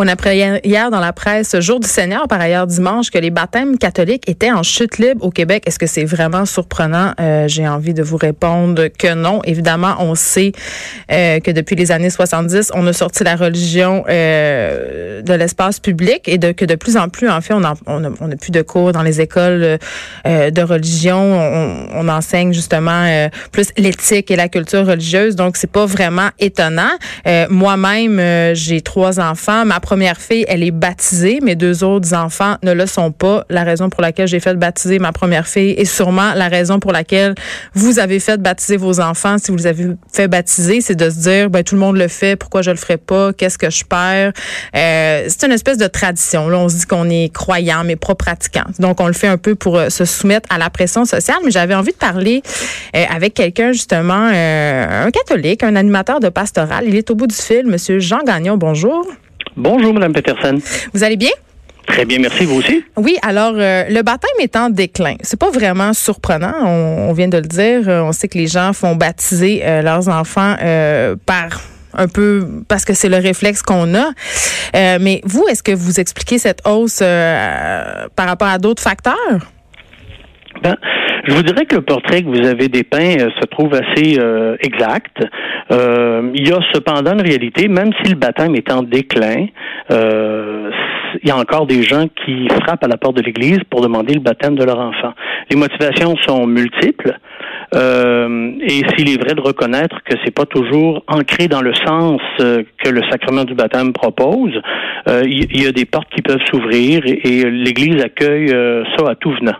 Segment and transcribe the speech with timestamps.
[0.00, 3.78] On apprenait hier dans la presse, jour du Seigneur, par ailleurs dimanche, que les baptêmes
[3.78, 5.64] catholiques étaient en chute libre au Québec.
[5.66, 7.14] Est-ce que c'est vraiment surprenant?
[7.18, 9.40] Euh, J'ai envie de vous répondre que non.
[9.42, 10.52] Évidemment, on sait
[11.10, 16.28] euh, que depuis les années 70, on a sorti la religion euh, de l'espace public
[16.28, 18.36] et de, que de plus en plus, en fait, on n'a on a, on a
[18.36, 19.78] plus de cours dans les écoles
[20.28, 21.18] euh, de religion.
[21.18, 25.34] On, on enseigne justement euh, plus l'éthique et la culture religieuse.
[25.34, 26.92] Donc, c'est pas vraiment étonnant.
[27.26, 29.64] Euh, Moi-même, j'ai trois enfants.
[29.88, 31.38] Première fille, elle est baptisée.
[31.40, 33.46] Mes deux autres enfants ne le sont pas.
[33.48, 36.92] La raison pour laquelle j'ai fait baptiser ma première fille est sûrement la raison pour
[36.92, 37.34] laquelle
[37.72, 39.38] vous avez fait baptiser vos enfants.
[39.38, 42.08] Si vous les avez fait baptiser, c'est de se dire, ben, tout le monde le
[42.08, 43.32] fait, pourquoi je le ferais pas?
[43.32, 44.34] Qu'est-ce que je perds?
[44.76, 46.50] Euh, c'est une espèce de tradition.
[46.50, 48.66] Là, on se dit qu'on est croyant, mais pas pratiquant.
[48.78, 51.38] Donc, on le fait un peu pour euh, se soumettre à la pression sociale.
[51.46, 52.42] Mais j'avais envie de parler
[52.94, 56.84] euh, avec quelqu'un, justement, euh, un catholique, un animateur de pastoral.
[56.86, 58.58] Il est au bout du fil, Monsieur Jean Gagnon.
[58.58, 59.06] Bonjour.
[59.58, 60.60] Bonjour, Mme Peterson.
[60.94, 61.32] Vous allez bien?
[61.84, 62.44] Très bien, merci.
[62.44, 62.84] Vous aussi?
[62.96, 65.16] Oui, alors euh, le baptême est en déclin.
[65.22, 67.88] C'est pas vraiment surprenant, on, on, vient de le dire.
[67.88, 71.60] On sait que les gens font baptiser euh, leurs enfants euh, par
[71.92, 74.10] un peu parce que c'est le réflexe qu'on a.
[74.76, 79.50] Euh, mais vous, est-ce que vous expliquez cette hausse par rapport à d'autres facteurs?
[80.62, 80.76] Ben,
[81.28, 84.56] je vous dirais que le portrait que vous avez dépeint euh, se trouve assez euh,
[84.60, 85.22] exact.
[85.70, 89.46] Euh, il y a cependant une réalité, même si le baptême est en déclin,
[89.90, 94.14] il y a encore des gens qui frappent à la porte de l'Église pour demander
[94.14, 95.14] le baptême de leur enfant.
[95.50, 97.18] Les motivations sont multiples.
[97.74, 102.20] Euh, et s'il est vrai de reconnaître que c'est pas toujours ancré dans le sens
[102.40, 104.54] euh, que le sacrement du baptême propose,
[105.08, 108.48] euh, il y, a des portes qui peuvent s'ouvrir et, et l'Église accueille
[108.96, 109.56] ça à tout venant.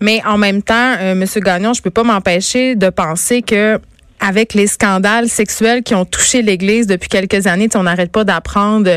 [0.00, 3.78] Mais en même temps, Monsieur Gagnon, je peux pas m'empêcher de penser que
[4.20, 7.68] avec les scandales sexuels qui ont touché l'Église depuis quelques années.
[7.74, 8.90] on n'arrête pas d'apprendre,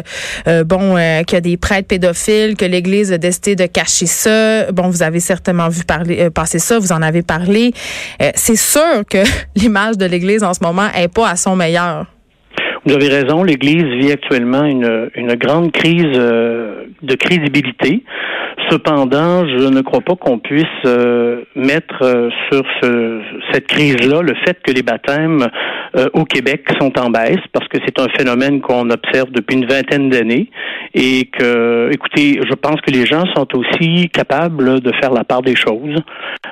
[0.48, 4.06] euh, bon, euh, qu'il y a des prêtres pédophiles, que l'Église a décidé de cacher
[4.06, 4.72] ça.
[4.72, 7.72] Bon, vous avez certainement vu parler, euh, passer ça, vous en avez parlé.
[8.22, 9.24] Euh, c'est sûr que
[9.56, 12.06] l'image de l'Église en ce moment est pas à son meilleur.
[12.86, 18.04] Vous avez raison, l'Église vit actuellement une, une grande crise de crédibilité.
[18.72, 23.20] Cependant, je ne crois pas qu'on puisse euh, mettre euh, sur ce,
[23.52, 25.46] cette crise-là le fait que les baptêmes
[25.98, 29.66] euh, au Québec sont en baisse, parce que c'est un phénomène qu'on observe depuis une
[29.66, 30.50] vingtaine d'années,
[30.94, 35.42] et que, écoutez, je pense que les gens sont aussi capables de faire la part
[35.42, 35.98] des choses.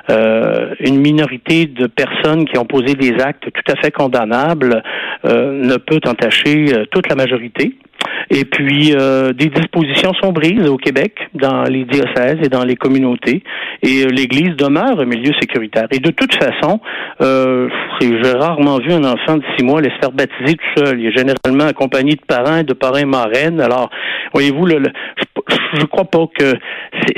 [0.08, 4.82] une minorité de personnes qui ont posé des actes tout à fait condamnables
[5.24, 7.74] ne peut entacher toute la majorité.
[8.30, 12.76] Et puis, euh, des dispositions sont prises au Québec, dans les diocèses et dans les
[12.76, 13.42] communautés,
[13.82, 15.86] et euh, l'Église demeure un milieu sécuritaire.
[15.90, 16.80] Et de toute façon,
[17.20, 17.68] euh,
[18.00, 21.00] j'ai rarement vu un enfant de six mois aller se faire baptiser tout seul.
[21.00, 23.60] Il est généralement accompagné de parents et de parrains marraines.
[23.60, 23.90] Alors,
[24.32, 24.88] voyez-vous, le, le,
[25.48, 26.54] je, je crois pas que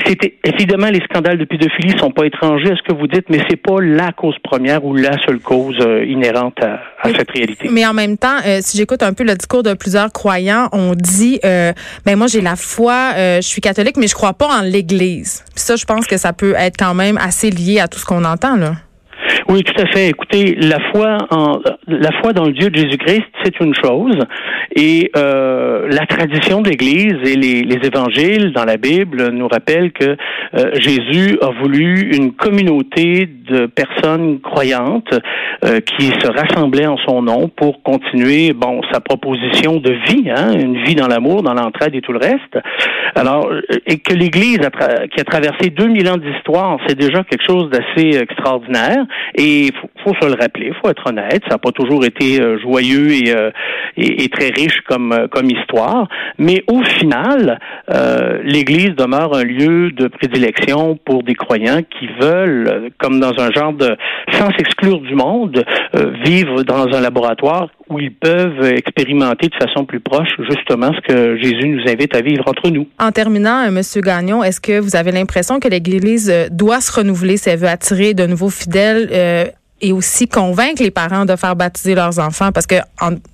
[0.07, 3.39] c'était évidemment les scandales de pédophilie sont pas étrangers à ce que vous dites, mais
[3.49, 7.31] c'est pas la cause première ou la seule cause euh, inhérente à, à mais, cette
[7.31, 7.69] réalité.
[7.71, 10.95] Mais en même temps, euh, si j'écoute un peu le discours de plusieurs croyants, on
[10.95, 11.73] dit, euh,
[12.05, 15.45] ben moi j'ai la foi, euh, je suis catholique, mais je crois pas en l'Église.
[15.55, 18.05] Puis ça, je pense que ça peut être quand même assez lié à tout ce
[18.05, 18.77] qu'on entend là.
[19.49, 20.09] Oui, tout à fait.
[20.09, 24.19] Écoutez, la foi en la foi dans le Dieu de Jésus-Christ, c'est une chose,
[24.75, 29.93] et euh, la tradition de l'Église et les, les, évangiles dans la Bible nous rappellent
[29.93, 30.17] que
[30.55, 35.13] euh, Jésus a voulu une communauté de personnes croyantes
[35.65, 40.53] euh, qui se rassemblaient en son nom pour continuer, bon, sa proposition de vie, hein,
[40.53, 42.59] une vie dans l'amour, dans l'entraide et tout le reste.
[43.15, 43.51] Alors,
[43.87, 44.61] et que l'Église
[45.13, 49.05] qui a traversé 2000 ans d'histoire, c'est déjà quelque chose d'assez extraordinaire.
[49.35, 52.59] Et faut, faut, se le rappeler, faut être honnête, ça n'a pas toujours été euh,
[52.59, 53.51] joyeux et, euh,
[53.97, 56.09] et, et, très riche comme, euh, comme histoire,
[56.39, 57.59] mais au final,
[57.91, 63.51] euh, l'Église demeure un lieu de prédilection pour des croyants qui veulent, comme dans un
[63.51, 63.97] genre de,
[64.33, 65.65] sans s'exclure du monde,
[66.25, 71.37] vivre dans un laboratoire où ils peuvent expérimenter de façon plus proche justement ce que
[71.37, 72.87] Jésus nous invite à vivre entre nous.
[72.99, 73.81] En terminant, M.
[73.97, 78.15] Gagnon, est-ce que vous avez l'impression que l'Église doit se renouveler si elle veut attirer
[78.15, 79.45] de nouveaux fidèles euh,
[79.83, 82.77] et aussi convaincre les parents de faire baptiser leurs enfants parce que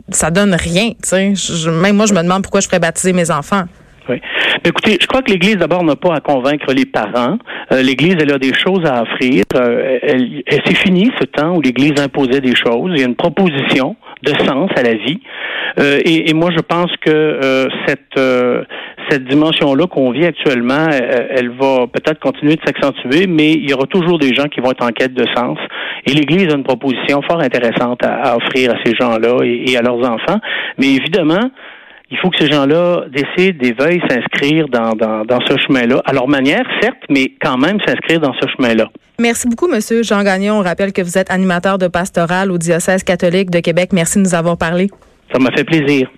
[0.08, 0.92] ça donne rien.
[1.12, 3.64] Même moi, je me demande pourquoi je ferais baptiser mes enfants.
[4.08, 4.20] Oui.
[4.64, 7.38] écoutez, je crois que l'Église, d'abord, n'a pas à convaincre les parents.
[7.72, 9.44] Euh, L'Église, elle a des choses à offrir.
[9.54, 12.90] Euh, elle, c'est fini ce temps où l'Église imposait des choses.
[12.94, 15.20] Il y a une proposition de sens à la vie.
[15.78, 17.68] Euh, et, moi, je pense que
[19.08, 23.86] cette dimension-là qu'on vit actuellement, elle, va peut-être continuer de s'accentuer, mais il y aura
[23.86, 25.58] toujours des gens qui vont être en quête de sens.
[26.06, 29.98] Et l'Église a une proposition fort intéressante à, offrir à ces gens-là et, à leurs
[29.98, 30.38] enfants.
[30.78, 31.50] Mais évidemment,
[32.10, 36.12] il faut que ces gens-là décident et veuillent s'inscrire dans, dans, dans ce chemin-là, à
[36.12, 38.88] leur manière, certes, mais quand même s'inscrire dans ce chemin-là.
[39.20, 40.54] Merci beaucoup, Monsieur Jean Gagnon.
[40.54, 43.90] On rappelle que vous êtes animateur de pastoral au diocèse catholique de Québec.
[43.92, 44.88] Merci de nous avoir parlé.
[45.32, 46.08] Ça m'a fait plaisir.